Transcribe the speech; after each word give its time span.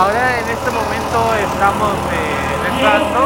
Ahora 0.00 0.38
en 0.38 0.48
este 0.48 0.70
momento 0.70 1.34
estamos 1.34 1.92
eh, 1.92 2.72
entrando 2.72 3.20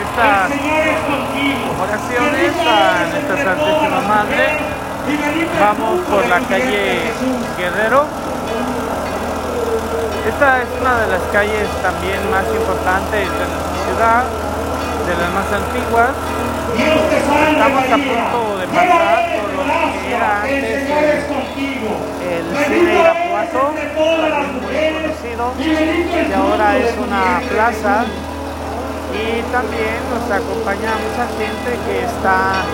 estas 0.00 0.50
oraciones 1.78 2.52
a 2.66 3.04
nuestra 3.12 3.36
Santísima 3.44 4.00
Madre. 4.08 4.56
Vamos 5.60 6.00
por 6.08 6.26
la 6.26 6.40
calle 6.40 7.12
Guerrero. 7.58 8.06
Esta 10.26 10.62
es 10.62 10.68
una 10.80 10.96
de 10.96 11.06
las 11.08 11.22
calles 11.30 11.68
también 11.82 12.30
más 12.30 12.46
importantes 12.46 13.28
de 13.28 13.44
nuestra 13.44 13.76
ciudad, 13.84 14.24
de 15.04 15.14
las 15.20 15.30
más 15.34 15.52
antiguas. 15.52 16.12
Estamos 17.52 17.84
a 17.84 17.96
punto 17.98 18.56
de 18.56 18.66
pasar 18.68 19.36
por 19.36 19.52
lo 19.52 19.64
que 20.00 20.14
era 20.14 20.40
antes 20.40 20.86
el 22.26 22.56
cine 22.64 23.15
Muy 23.46 24.86
conocido, 24.92 25.44
y 25.58 26.32
ahora 26.32 26.76
es 26.78 26.92
una 26.98 27.40
plaza. 27.48 28.04
Y 29.16 29.40
también 29.50 29.96
nos 30.12 30.30
acompaña 30.30 30.92
mucha 30.98 31.26
gente 31.38 31.70
que 31.86 32.04
está 32.04 32.64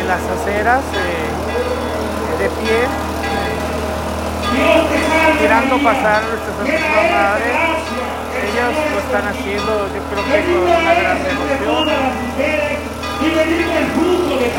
en 0.00 0.06
las 0.08 0.22
aceras 0.22 0.82
eh, 0.94 1.28
de 2.38 2.48
pie, 2.48 2.80
mirando 5.42 5.74
pasar 5.82 6.22
nuestra 6.24 6.52
Santísima 6.56 7.02
Madre. 7.12 7.50
Ellos 8.44 8.72
lo 8.92 8.98
están 8.98 9.24
haciendo, 9.28 9.72
yo 9.92 10.00
creo 10.08 10.24
que 10.24 10.30
con 10.46 10.62
una 10.62 10.94
gran 10.94 11.18
emoción. 11.18 11.84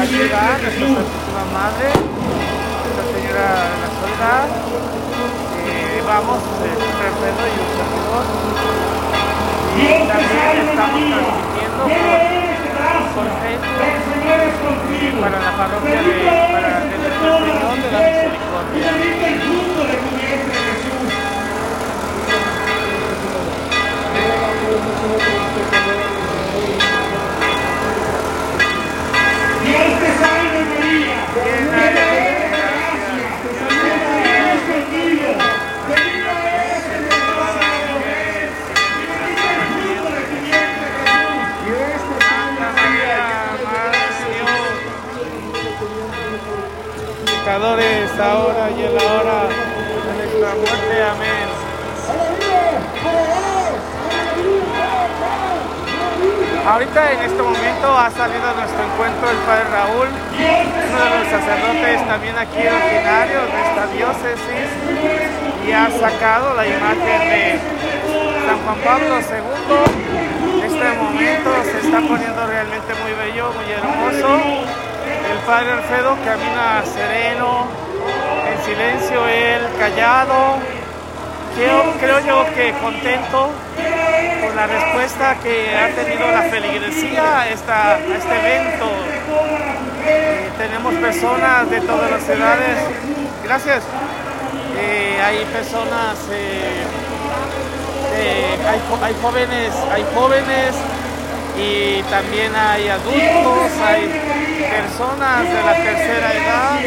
Aquí 0.01 0.19
va 0.29 0.45
nuestra 0.61 0.85
Santísima 0.85 1.43
Madre, 1.53 1.87
Nuestra 2.85 3.03
Señora 3.13 3.49
la 3.81 3.89
Soledad. 3.97 4.47
Eh, 5.75 6.01
vamos, 6.05 6.39
Alfredo 6.39 7.43
y 7.45 7.55
un 7.59 7.69
servidor. 7.75 8.23
Y 9.75 9.87
también 10.07 10.55
estamos 10.69 11.03
transmitiendo 11.11 11.81
por, 11.83 12.23
por 13.15 13.27
Facebook 13.43 14.79
para 15.19 15.37
la 15.39 15.51
parroquia 15.57 15.99
de, 16.01 16.15
para, 16.53 16.79
de 16.79 16.95
nuestro 16.97 17.27
Señor 17.39 17.75
de 17.75 17.89
la 17.91 17.99
Misericordia. 18.07 18.87
Ahora 47.47 48.71
y 48.71 48.83
en 48.83 48.95
la 48.95 49.03
hora 49.03 49.37
de 49.45 50.13
nuestra 50.17 50.55
muerte. 50.55 51.03
Amén. 51.03 51.47
Ahorita 56.67 57.11
en 57.11 57.21
este 57.21 57.41
momento 57.43 57.97
ha 57.97 58.09
salido 58.09 58.49
a 58.49 58.53
nuestro 58.53 58.83
encuentro 58.83 59.29
el 59.29 59.37
Padre 59.45 59.63
Raúl, 59.69 60.07
uno 60.09 61.03
de 61.03 61.09
los 61.19 61.27
sacerdotes 61.29 62.07
también 62.07 62.35
aquí 62.35 62.57
originarios 62.65 63.45
de 63.53 63.61
esta 63.61 63.85
diócesis, 63.93 64.69
y 65.67 65.71
ha 65.71 65.91
sacado 65.91 66.55
la 66.55 66.65
imagen 66.65 67.29
de 67.29 67.59
San 68.47 68.57
Juan 68.65 68.77
Pablo 68.83 69.19
II. 69.19 69.77
En 70.57 70.65
este 70.65 70.97
momento 70.97 71.49
se 71.63 71.77
está 71.85 71.99
poniendo 72.01 72.47
realmente 72.47 72.93
muy 73.03 73.13
bello, 73.13 73.53
muy 73.53 73.71
hermoso. 73.71 74.84
El 75.35 75.41
Padre 75.41 75.71
Alfredo 75.73 76.15
camina 76.25 76.81
sereno, 76.85 77.65
en 78.49 78.65
silencio 78.65 79.27
él, 79.27 79.61
callado, 79.77 80.57
creo, 81.55 81.83
creo 81.99 82.19
yo 82.25 82.45
que 82.55 82.71
contento 82.81 83.49
por 84.41 84.55
la 84.55 84.65
respuesta 84.67 85.35
que 85.43 85.75
ha 85.75 85.89
tenido 85.89 86.31
la 86.31 86.43
feligresía 86.43 87.41
a, 87.41 87.49
esta- 87.49 87.99
este 87.99 88.35
evento. 88.39 88.85
Eh, 90.07 90.49
tenemos 90.57 90.93
personas 90.95 91.69
de 91.69 91.81
todas 91.81 92.09
las 92.11 92.27
edades. 92.29 92.77
Gracias. 93.43 93.83
Eh, 94.79 95.19
hay 95.23 95.43
personas, 95.45 96.15
eh, 96.31 96.85
hay, 98.69 98.81
hay 99.03 99.15
jóvenes, 99.21 99.71
hay 99.93 100.05
jóvenes 100.15 100.75
y 101.57 102.01
también 102.09 102.53
hay 102.55 102.89
adultos, 102.89 103.71
hay 103.85 104.21
personas 104.63 105.43
de 105.43 105.61
la 105.63 105.75
tercera 105.75 106.33
edad, 106.33 106.79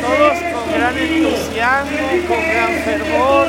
todos 0.00 0.38
con 0.52 0.72
gran 0.72 0.96
entusiasmo, 0.96 2.08
con 2.28 2.42
gran 2.48 2.72
fervor 2.84 3.46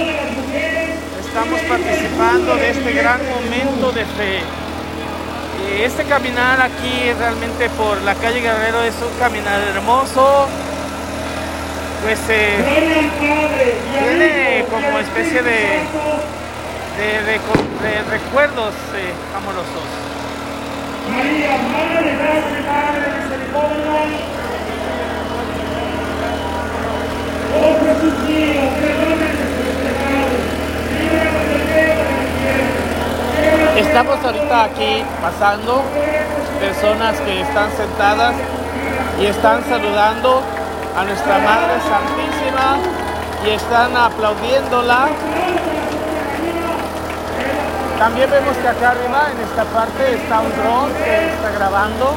estamos 1.25 1.59
participando 1.61 2.55
de 2.55 2.69
este 2.71 2.91
gran 2.93 3.19
momento 3.29 3.91
de 3.91 4.05
fe. 4.05 4.37
Eh, 4.37 5.83
Este 5.85 6.03
caminar 6.05 6.61
aquí 6.61 7.11
realmente 7.19 7.69
por 7.71 8.01
la 8.03 8.15
calle 8.15 8.39
Guerrero 8.41 8.81
es 8.83 8.95
un 9.01 9.17
caminar 9.19 9.59
hermoso, 9.61 10.47
pues 12.03 12.19
eh, 12.29 12.55
y 12.57 13.99
tiene 13.99 14.59
y 14.59 14.63
como 14.71 14.99
especie 14.99 15.41
de, 15.43 15.59
de, 16.97 17.09
reco- 17.27 17.67
de 17.83 18.03
recuerdos 18.09 18.73
eh. 18.95 19.13
María, 21.11 21.57
Madre 21.71 22.09
de 22.09 22.15
gracia 22.17 22.55
y 22.59 22.63
Madre 22.65 23.01
de 23.01 23.09
misericordia. 23.23 24.01
Oh 27.57 27.73
Jesús 27.85 28.15
mío, 28.27 28.61
perdóname 28.81 29.27
nuestros 29.37 29.75
pecados, 29.85 30.41
líbranos 30.99 31.45
del 31.49 31.61
fuego 31.69 32.01
del 32.09 32.19
infierno. 32.25 33.79
Estamos 33.87 34.17
ahorita 34.25 34.54
aquí 34.65 35.03
pasando, 35.21 35.83
personas 36.59 37.19
que 37.21 37.41
están 37.41 37.71
sentadas 37.71 38.35
y 39.21 39.25
están 39.25 39.63
saludando 39.69 40.41
a 40.97 41.03
nuestra 41.03 41.37
Madre 41.39 41.73
Santísima 41.81 42.77
y 43.45 43.49
están 43.51 43.95
aplaudiéndola. 43.95 45.07
También 47.99 48.29
vemos 48.29 48.57
que 48.57 48.67
acá 48.67 48.89
arriba, 48.91 49.29
en 49.31 49.39
esta 49.41 49.63
parte, 49.65 50.15
está 50.15 50.39
un 50.41 50.51
dron 50.57 50.91
que 50.93 51.27
está 51.33 51.51
grabando. 51.57 52.15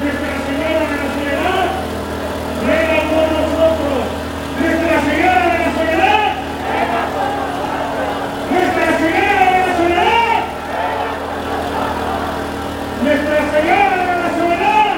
Nuestra 0.00 0.34
Señora 0.46 0.84
de 0.90 0.96
la 1.00 1.08
Soledad, 1.14 1.68
ruega 2.64 2.98
por 3.12 3.26
nosotros. 3.38 4.04
Nuestra 4.60 4.96
Señora 5.06 5.44
de 5.52 5.58
la 5.58 5.70
Soledad, 5.76 6.28
Nuestra 8.50 8.86
Señora 8.98 9.44
de 9.50 9.58
la 9.66 9.72
Soledad, 9.78 10.38
Nuestra 13.04 13.38
Señora 13.54 13.96
de 13.96 14.14
la 14.22 14.30
Soledad, 14.38 14.92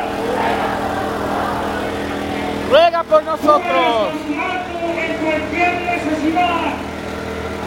Por 3.17 3.25
nosotros. 3.25 4.13
En 4.29 5.15
cualquier 5.25 5.73
necesidad. 5.89 6.69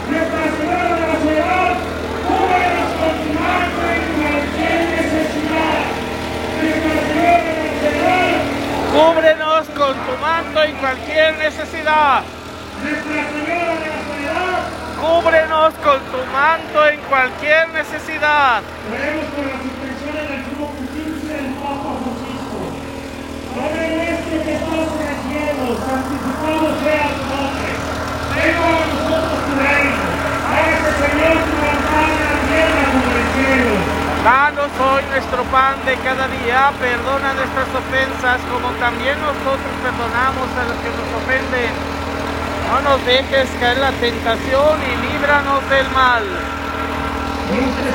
Nuestra 0.08 0.44
Señora 0.46 0.94
de 0.94 1.06
la 1.10 1.18
Soledad, 1.18 1.74
cúbrenos 2.30 2.90
con 3.00 3.14
tu 3.18 3.30
manto 3.34 3.82
en 3.90 4.04
cualquier 4.14 4.80
necesidad. 4.94 5.78
Nuestra 6.54 6.94
Señora 7.02 7.42
de 7.42 7.54
la 7.58 7.74
Soledad, 7.82 8.38
Cúbrenos 8.94 9.66
con 9.74 9.94
tu 10.06 10.14
manto 10.22 10.62
en 10.62 10.74
cualquier 10.76 11.38
necesidad. 11.38 12.22
Nuestra 12.84 13.20
Señora 13.34 13.74
de 13.74 13.88
la 13.90 14.00
Soledad, 14.06 14.62
Cúbrenos 15.02 15.74
con 15.82 15.98
tu 16.12 16.20
manto 16.30 16.86
en 16.86 17.00
cualquier 17.10 17.68
necesidad. 17.70 18.62
Oremos 18.86 19.26
por 19.34 19.46
las 19.50 19.62
intenciones 19.66 20.30
del 20.30 20.44
sumo 20.46 20.66
pontífice 20.70 21.34
del 21.34 21.54
Papa 21.58 21.98
Francisco. 21.98 22.70
Padre 23.50 23.84
nuestro 23.96 24.44
que 24.44 24.54
estás 24.54 25.19
cielo, 25.30 25.78
santificado 25.86 26.66
sea 26.82 27.06
tu 27.14 27.22
nombre. 27.30 27.70
Venga 28.34 28.66
a 28.66 28.86
nosotros 28.90 29.38
tu 29.46 29.52
reino. 29.62 30.02
Hágase 30.50 30.90
Señor 30.98 31.36
tu 31.46 31.52
voluntad 31.54 32.06
en 32.10 32.22
la 32.26 32.36
tierra 32.50 32.82
como 32.90 33.10
el 33.14 33.26
cielo. 33.34 33.74
Danos 34.26 34.72
hoy 34.76 35.02
nuestro 35.14 35.40
pan 35.54 35.74
de 35.86 35.94
cada 36.02 36.26
día, 36.28 36.72
perdona 36.76 37.32
nuestras 37.38 37.70
ofensas 37.72 38.38
como 38.50 38.68
también 38.82 39.16
nosotros 39.22 39.72
perdonamos 39.80 40.48
a 40.58 40.62
los 40.68 40.76
que 40.82 40.90
nos 40.92 41.08
ofenden. 41.22 41.72
No 42.68 42.76
nos 42.82 43.00
dejes 43.06 43.48
caer 43.58 43.78
en 43.78 43.82
la 43.82 43.92
tentación 43.92 44.74
y 44.82 44.92
líbranos 45.06 45.62
del 45.70 45.88
mal. 45.90 46.24
Dios 47.50 47.70
te 47.74 47.90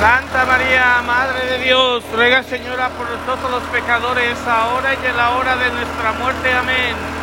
Santa 0.00 0.44
María, 0.44 1.02
Madre 1.06 1.46
de 1.46 1.64
Dios, 1.64 2.02
ruega 2.12 2.42
Señora 2.42 2.90
por 2.90 3.08
nosotros 3.08 3.50
los 3.50 3.62
pecadores, 3.70 4.36
ahora 4.46 4.94
y 4.94 5.06
en 5.06 5.16
la 5.16 5.30
hora 5.30 5.56
de 5.56 5.70
nuestra 5.70 6.12
muerte. 6.12 6.52
Amén. 6.52 7.15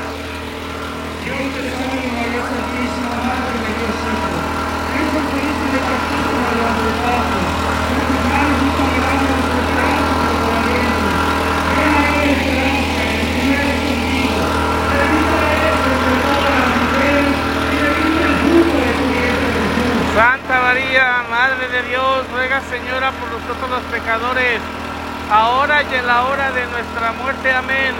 Y 25.91 25.95
en 25.95 26.07
la 26.07 26.23
hora 26.23 26.51
de 26.51 26.63
nuestra 26.67 27.11
muerte. 27.19 27.51
Amén. 27.51 27.93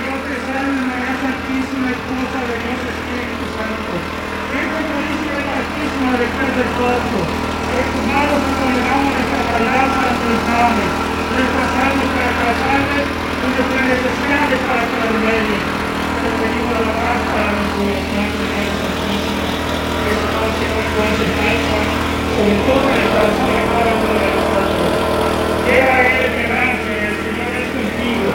Dios 0.00 0.18
te 0.26 0.36
salve 0.46 0.80
María 0.90 1.14
Santísima, 1.20 1.86
esposa 1.94 2.38
de 2.48 2.54
Dios 2.60 2.80
Espíritu 2.80 3.44
Santo. 3.54 3.92
Virgen 4.50 4.84
purísima 4.90 5.36
y 5.38 5.46
castísima 5.46 6.12
de 6.18 6.26
Dios 6.26 6.50
del. 6.58 7.18
En 7.70 7.86
tus 7.86 8.04
manos 8.10 8.40
encomendamos 8.40 9.10
nuestra 9.14 9.42
caridad 9.46 9.88
para 9.94 10.12
que 10.18 10.26
nos 10.30 10.44
ames, 10.50 10.92
nuestras 11.30 11.70
almas 11.80 12.08
para 12.10 12.30
que 12.34 12.44
las 12.50 12.58
salves 12.60 13.06
y 13.06 13.46
nuestras 13.46 13.84
necesidades 13.90 14.60
para 14.66 14.82
que 14.88 14.96
las 15.00 15.10
remedies. 15.14 15.64
Te 16.20 16.28
pedimos 16.40 16.76
la 16.80 16.94
paz 17.00 17.20
para 17.30 17.50
nuestro 17.54 17.84
Santo 18.10 18.42
María 18.50 18.74
Santísima. 18.80 19.46
Que 20.00 20.10
es 20.10 20.22
noche 20.34 20.64
muy 20.72 20.86
fuerte 20.90 21.24
salva, 21.30 21.80
sobre 22.34 22.56
todo 22.66 22.86
en 22.90 22.98
el 23.00 23.08
corazón 23.12 23.50
de 23.54 23.62
cada 23.70 23.92
uno 24.00 24.14
de 24.20 24.30
nosotros. 24.34 25.10
Llena 25.70 25.96
eres 26.02 26.32
de 26.34 26.42
gracia, 26.50 26.94
el 27.06 27.16
Señor 27.22 27.52
es 27.54 27.68
contigo. 27.70 28.28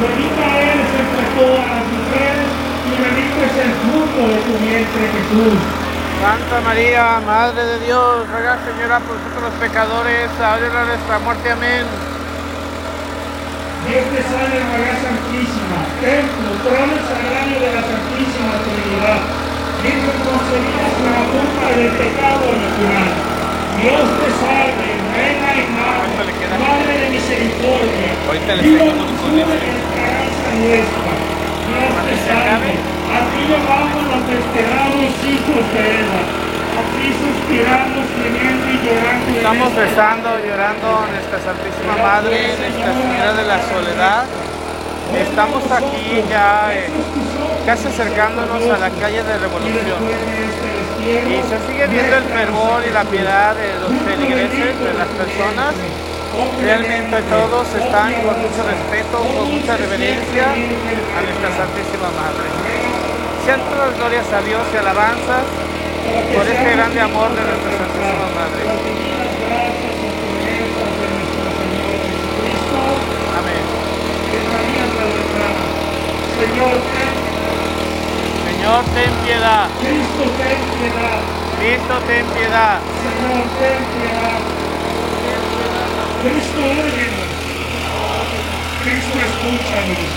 Bendita 0.00 0.46
eres 0.58 0.90
entre 0.90 1.24
todas 1.38 1.66
las 1.70 1.84
mujeres 1.86 2.50
y 2.82 2.92
bendito 2.98 3.38
es 3.46 3.54
el 3.62 3.72
fruto 3.78 4.20
de 4.26 4.38
tu 4.42 4.52
vientre 4.58 5.02
Jesús. 5.14 5.19
Santa 5.30 6.58
María, 6.66 7.22
Madre 7.22 7.62
de 7.62 7.78
Dios, 7.86 8.26
ruega 8.34 8.58
Señora 8.66 8.98
por 8.98 9.14
nosotros 9.14 9.46
los 9.46 9.54
pecadores, 9.62 10.26
ahora 10.42 10.58
y 10.58 10.66
en 10.66 10.74
la 10.74 10.80
hora 10.82 10.90
de 10.90 10.96
nuestra 10.98 11.18
muerte. 11.22 11.46
Amén. 11.54 11.86
Dios 13.86 14.04
te 14.10 14.22
salve 14.26 14.58
María 14.58 14.98
Santísima, 14.98 15.86
templo, 16.02 16.50
trono 16.66 16.98
sagrado 17.06 17.62
de 17.62 17.70
la 17.78 17.78
Santísima 17.78 18.58
Trinidad, 18.58 19.22
Virgen 19.86 20.18
concebida 20.18 20.86
sin 20.98 21.06
la 21.14 21.22
culpa 21.30 21.66
del 21.78 21.94
pecado 21.94 22.42
original. 22.50 23.10
Dios 23.78 24.06
te 24.18 24.28
salve, 24.34 24.88
Reina 25.14 25.50
y 25.54 25.70
¿Cuánto 25.70 26.26
le 26.26 26.34
Madre? 26.42 26.58
Madre 26.58 26.92
de 27.06 27.08
misericordia, 27.14 28.10
sube 29.22 29.46
este. 29.46 29.62
en 29.62 29.78
esperanza 29.78 30.48
nuestra. 30.58 31.12
Dios 31.70 31.94
te 32.02 32.14
salve, 32.26 32.89
a 33.10 33.20
ti 33.30 33.40
llamamos 33.50 34.02
los 34.06 34.22
desterrados 34.30 35.10
hijos 35.26 35.62
de 35.74 35.82
Eva, 36.00 36.22
a 36.78 36.82
ti 36.94 37.06
suspiramos 37.10 38.04
gimiendo 38.14 38.66
y 38.70 38.76
llorando. 38.86 39.26
Estamos 39.34 39.68
esta 39.68 39.80
rezando, 39.82 40.28
llorando 40.46 40.86
a 40.86 41.06
nuestra 41.10 41.38
Santísima 41.42 41.94
Madre, 41.98 42.54
Nuestra 42.58 42.92
Señora 42.94 43.32
de 43.34 43.44
la 43.44 43.58
Soledad. 43.66 44.24
Estamos 45.10 45.62
aquí 45.72 46.22
ya 46.30 46.70
eh, 46.72 46.86
casi 47.66 47.88
acercándonos 47.88 48.62
a 48.70 48.78
la 48.78 48.90
calle 48.90 49.22
de 49.24 49.38
Revolución. 49.38 49.98
Y 51.00 51.42
se 51.50 51.58
sigue 51.66 51.86
viendo 51.88 52.16
el 52.16 52.24
fervor 52.24 52.84
y 52.86 52.92
la 52.92 53.02
piedad 53.04 53.56
de 53.56 53.74
los 53.80 53.90
feligreses, 54.06 54.78
de 54.78 54.94
las 54.94 55.08
personas. 55.08 55.74
Realmente 56.62 57.22
todos 57.22 57.66
están 57.74 58.14
con 58.22 58.38
mucho 58.38 58.62
respeto, 58.62 59.18
con 59.18 59.50
mucha 59.50 59.76
reverencia 59.76 60.52
a 60.52 61.20
nuestra 61.26 61.50
Santísima 61.58 62.08
Madre. 62.14 62.79
Sean 63.44 63.60
todas 63.70 63.96
glorias 63.96 64.26
a 64.32 64.40
Dios 64.42 64.62
y 64.72 64.76
alabanzas 64.76 65.44
por 66.34 66.46
este 66.46 66.70
grande 66.76 67.00
amor 67.00 67.30
de 67.34 67.42
nuestra 67.42 67.70
Santísima 67.78 68.28
Madre. 68.34 69.70
Amén. 73.38 73.64
Señor, 76.40 76.76
ten- 76.94 77.18
Señor, 78.46 78.84
ten 78.94 79.12
piedad. 79.24 79.68
Cristo, 79.80 80.24
ten 80.40 80.60
piedad. 80.78 81.20
Cristo, 81.58 81.94
ten 82.06 82.24
piedad. 82.36 82.78
Señor, 83.04 83.44
ten 83.60 83.80
piedad. 83.94 84.40
Cristo, 86.22 86.60
óyenos. 86.60 87.30
Cristo, 88.84 89.16
escúchanos. 89.28 90.10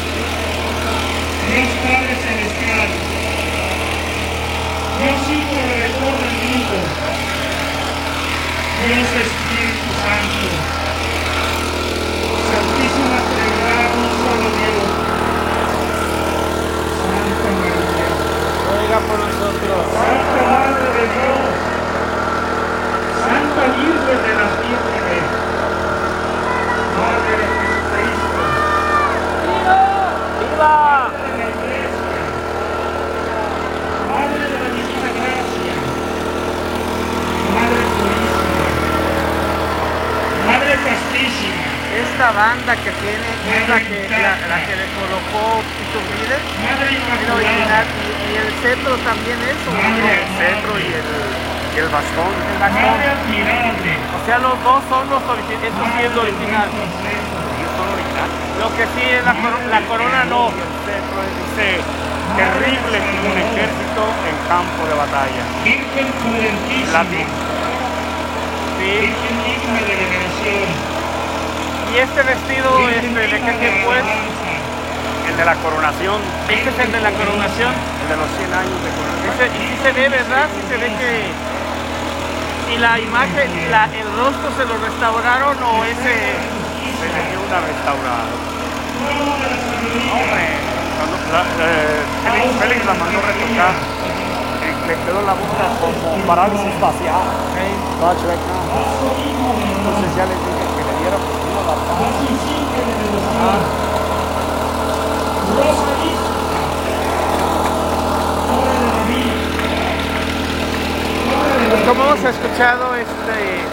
Dios 1.53 1.69
Padre 1.85 2.13
Celestial. 2.17 2.89
Dios 4.97 5.21
Hijo 5.29 5.57
Redentor 5.69 6.15
del 6.17 6.35
mundo. 6.43 6.77
Dios 8.83 9.07
Espíritu 9.23 9.87
Santo. 10.01 10.47
Santísima 12.49 13.19
Trinidad, 13.29 13.89
un 14.01 14.09
solo 14.17 14.47
Dios. 14.57 14.89
Santa 17.05 17.49
María. 17.61 18.07
Ruega 18.67 18.99
por 19.07 19.19
nosotros. 19.19 19.81
Santa 19.93 20.41
Madre 20.49 20.87
de 20.97 21.05
Dios, 21.13 21.53
Santa 23.23 23.63
Virgen 23.77 24.19
de 24.25 24.33
las 24.41 24.53
Vírgenes, 24.59 25.25
Madre 26.97 27.33
de 27.37 27.45
Jesucristo, 27.53 28.41
¡Viva! 30.39 30.73
Madre 31.03 31.27
de 31.31 31.37
la 31.37 31.47
Iglesia, 31.53 32.21
Madre 34.11 34.43
de 34.51 34.57
la 34.63 34.69
Divina 34.75 35.09
Gracia, 35.17 35.75
Madre 37.55 37.83
Purísima, 37.95 38.67
Madre 40.47 40.73
Castísima, 40.85 41.67
Esta 42.13 42.29
banda 42.31 42.75
que 42.77 42.91
tiene 43.01 43.25
es 43.25 43.65
la 43.67 43.79
que, 43.81 44.05
la, 44.05 44.37
la 44.45 44.59
que 44.69 44.75
le 44.77 44.85
colocó 44.93 45.65
Tito 45.65 45.97
Mide, 46.13 46.37
el 46.37 47.31
original, 47.33 47.85
y, 47.89 48.05
y 48.29 48.33
el 48.37 48.49
centro 48.61 48.93
también 49.01 49.37
es, 49.41 49.57
¿o 49.65 49.73
no? 49.73 49.81
Madre, 49.81 50.21
centro 50.37 50.71
y 50.77 50.93
el, 50.93 51.09
y 51.73 51.77
el 51.81 51.89
bastón. 51.89 52.29
el 52.37 52.57
bastón. 52.61 53.01
O 53.01 54.21
sea, 54.29 54.37
los 54.45 54.55
dos 54.61 54.79
son 54.93 55.09
los 55.09 55.23
originales, 55.25 55.73
esto 55.73 55.83
sí 55.89 55.99
es 56.05 56.13
lo 56.13 56.21
original. 56.21 56.69
Lo 58.61 58.69
que 58.77 58.85
sí 58.93 59.03
es 59.09 59.25
la, 59.25 59.33
coro- 59.33 59.65
la 59.73 59.81
corona 59.89 60.23
no. 60.29 60.53
El 60.53 60.69
centro 60.85 61.17
dice 61.17 61.81
terrible 62.37 62.97
como 63.09 63.25
un 63.33 63.37
ejército 63.41 64.01
en 64.29 64.35
campo 64.47 64.85
de 64.85 64.93
batalla. 64.93 65.43
Virgen 65.65 66.07
prudentísima, 66.21 66.93
Latín. 66.93 67.25
Sí. 68.77 68.85
Virgen 69.01 69.35
digna 69.49 69.79
de 69.81 69.93
veneración, 69.97 70.69
Y 71.93 71.97
este 71.97 72.23
vestido, 72.23 72.89
este, 72.89 73.07
¿de 73.07 73.39
qué 73.41 73.53
tiempo 73.61 73.93
es? 73.93 74.03
El 75.29 75.37
de 75.37 75.45
la 75.45 75.55
coronación. 75.55 76.21
Este 76.49 76.69
es 76.69 76.79
el 76.79 76.91
de 76.91 76.99
la 77.01 77.11
coronación. 77.11 77.71
El 78.03 78.07
de 78.09 78.17
los 78.17 78.29
100 78.37 78.53
años 78.53 78.77
de 78.81 78.89
coronación. 78.97 79.49
Y 79.53 79.61
sí 79.69 79.75
se 79.83 79.91
ve, 79.93 80.09
¿verdad? 80.09 80.45
Sí 80.53 80.61
se 80.69 80.77
ve 80.77 80.87
que... 80.97 81.29
¿Y 82.73 82.77
la 82.79 82.97
imagen, 82.99 83.49
la, 83.69 83.85
el 83.85 84.07
rostro 84.17 84.49
se 84.57 84.65
lo 84.65 84.77
restauraron 84.81 85.61
o 85.61 85.83
ese... 85.85 86.33
Se 86.97 87.07
le 87.13 87.21
dio 87.29 87.39
una 87.45 87.59
restaurada. 87.61 88.25
Hombre, 90.13 90.45
cuando 90.97 91.15
la- 91.29 91.45
eh, 91.61 92.01
Félix, 92.23 92.47
Félix 92.59 92.85
la 92.85 92.93
mandó 92.93 93.19
retocar. 93.21 93.73
eh, 94.63 94.73
Le 94.87 94.95
quedó 95.05 95.21
la 95.27 95.33
boca 95.33 95.65
como 95.81 96.17
parálisis 96.25 96.73
facial. 96.79 97.25
Chueca. 98.19 98.53
Entonces 99.77 100.09
ya 100.15 100.25
les 100.25 100.37
dije 100.39 100.63
que 100.77 100.83
le 100.87 100.93
diera 101.03 101.17
pues 111.69 111.83
como 111.87 112.03
hemos 112.03 112.23
escuchado 112.23 112.95
este, 112.95 113.65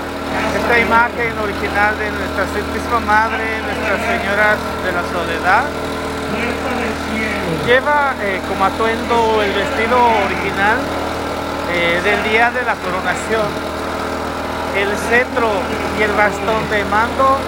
esta 0.57 0.79
imagen 0.79 1.39
original 1.39 1.99
de 1.99 2.11
nuestra 2.11 2.47
Santísima 2.47 3.01
Madre, 3.01 3.45
Nuestra 3.61 3.99
Señora 4.09 4.57
de 4.85 4.93
la 4.93 5.03
Soledad, 5.13 5.65
lleva 7.67 8.15
eh, 8.23 8.41
como 8.49 8.65
atuendo 8.65 9.43
el 9.43 9.53
vestido 9.53 9.99
original 10.25 10.79
eh, 11.75 12.01
del 12.03 12.23
día 12.31 12.51
de 12.51 12.63
la 12.63 12.75
coronación, 12.77 13.49
el 14.77 14.89
cetro 15.11 15.51
y 15.99 16.03
el 16.03 16.13
bastón 16.13 16.71
de 16.71 16.85
mando, 16.87 17.39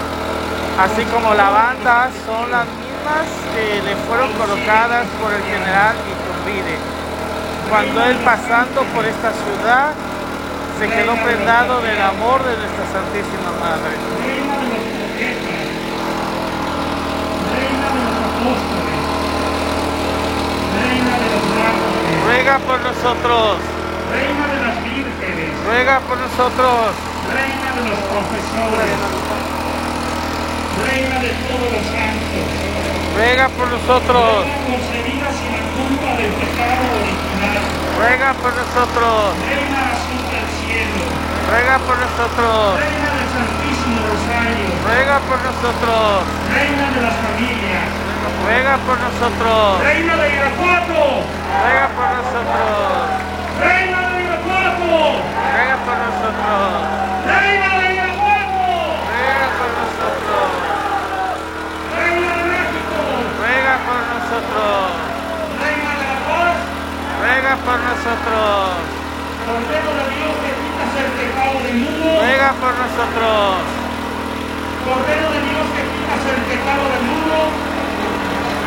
así 0.79 1.03
como 1.05 1.33
la 1.33 1.49
banda, 1.49 2.09
son 2.25 2.51
las 2.51 2.65
mismas 2.65 3.27
que 3.53 3.81
le 3.83 3.95
fueron 4.07 4.31
colocadas 4.33 5.05
por 5.21 5.33
el 5.33 5.43
general 5.43 5.95
Iturbide. 6.07 6.77
Cuando 7.69 8.03
él 8.03 8.17
pasando 8.23 8.83
por 8.93 9.05
esta 9.05 9.31
ciudad, 9.31 9.93
se 10.79 10.89
quedó 10.89 11.15
prendado 11.15 11.81
del 11.81 12.01
amor 12.01 12.43
de 12.43 12.57
nuestra 12.57 12.85
Santísima 12.91 13.51
Madre. 13.59 13.93
apóstoles, 18.43 18.99
Reina 20.75 21.13
de 21.15 21.27
los 21.31 21.43
mártires, 21.55 22.23
ruega 22.25 22.59
por 22.59 22.79
nosotros, 22.81 23.57
Reina 24.11 24.45
de 24.47 24.59
las 24.67 24.83
vírgenes, 24.83 25.49
ruega 25.65 25.99
por 26.01 26.17
nosotros, 26.17 26.91
Reina 27.31 27.69
de 27.77 27.89
los 27.89 27.99
profesores, 28.11 29.52
Reina 30.81 31.19
de 31.19 31.31
todos 31.45 31.69
los 31.73 31.85
santos, 31.93 32.45
ruega 33.15 33.47
por 33.49 33.67
nosotros, 33.67 34.45
Reina 34.45 34.57
concebida 34.65 35.29
sin 35.37 35.51
la 35.53 35.63
culpa 35.77 36.09
del 36.17 36.31
pecado 36.33 36.83
original, 36.97 37.61
ruega 37.97 38.33
por 38.41 38.51
nosotros, 38.57 39.37
Reina 39.45 39.81
azul 39.93 40.23
del 40.33 40.47
cielo, 40.57 41.03
ruega 41.49 41.77
por 41.85 41.97
nosotros, 42.01 42.79
Reina 42.81 43.09
del 43.13 43.29
Santísimo 43.33 43.99
Rosario, 44.09 44.69
ruega 44.83 45.17
por 45.29 45.39
nosotros, 45.45 46.25
Reina 46.53 46.85
de 46.89 47.01
las 47.05 47.17
familias, 47.21 47.87
ruega 48.43 48.75
por 48.81 48.97
nosotros, 48.99 49.83
Reina 49.83 50.13
de 50.17 50.27
Irapuato, 50.33 51.01
ruega 51.61 51.87
por 51.93 52.07
nosotros, 52.17 53.13
Reina 53.61 53.99
de 54.09 54.17
Irapuato, 54.25 55.21
ruega 55.53 55.77
por 55.85 55.97
nosotros, 56.03 56.71
Reina 57.29 57.69
de 57.77 57.85
Irapuato, 57.93 58.65
ruega 59.13 59.47
por 59.53 59.69
nosotros, 59.79 60.47
Reina 61.93 62.31
de 62.35 62.43
México, 62.53 62.99
ruega 63.39 63.73
por 63.85 63.99
nosotros, 64.33 64.89
Reina 65.61 65.93
de 65.93 66.05
la 66.09 66.19
paz, 66.25 66.57
ruega 67.21 67.53
por 67.61 67.77
nosotros, 67.85 68.81
Cordero 69.45 69.91
de 69.93 70.05
Dios 70.09 70.33
que 70.41 70.51
quitas 70.57 70.91
el 70.97 71.09
pecado 71.21 71.55
del 71.61 71.77
mundo, 71.85 72.07
ruega 72.17 72.49
por 72.57 72.73
nosotros, 72.73 73.61
Cordero 74.89 75.27
de 75.37 75.41
Dios 75.53 75.65
que 75.77 75.83
quitas 75.85 76.23
el 76.33 76.41
pecado 76.49 76.81
del 76.81 77.03
mundo, 77.13 77.37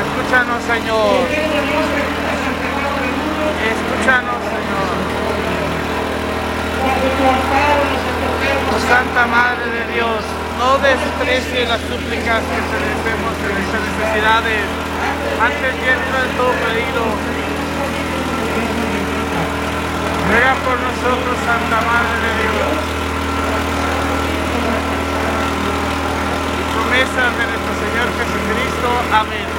escúchanos 0.07 0.61
Señor, 0.71 1.27
Cordero 1.27 1.51
de 1.51 1.63
Dios 1.67 1.87
que 1.99 2.03
quitas 2.15 2.41
el 2.47 2.57
pecado 2.63 2.97
del 3.03 3.15
mundo, 3.19 3.45
escúchanos 3.67 4.39
Señor, 4.47 4.95
cuando 6.79 7.07
tu 7.11 7.25
amparo 7.27 7.83
nos 7.91 8.03
encontremos 8.07 8.71
Oh 8.71 8.83
Santa 8.87 9.25
Madre 9.27 9.67
de 9.67 9.85
Dios, 9.99 10.23
no 10.63 10.79
desprecie 10.79 11.67
las 11.67 11.83
súplicas 11.91 12.39
que 12.55 12.61
te 12.71 12.79
decimos 12.87 13.35
en 13.35 13.51
nuestras 13.51 13.83
necesidades, 13.83 14.86
antes 15.41 15.75
lleno 15.81 16.17
de 16.23 16.29
todo 16.37 16.53
pedido. 16.65 17.03
Ruega 20.29 20.55
por 20.65 20.77
nosotros, 20.81 21.37
Santa 21.45 21.79
Madre 21.87 22.17
de 22.25 22.33
Dios. 22.43 22.77
Y 26.57 26.63
promesas 26.75 27.31
de 27.39 27.45
nuestro 27.47 27.73
Señor 27.81 28.09
Jesucristo. 28.19 28.89
Amén. 29.13 29.56